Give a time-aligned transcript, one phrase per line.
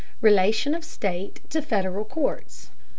[0.19, 2.71] RELATION OF STATE TO FEDERAL COURTS.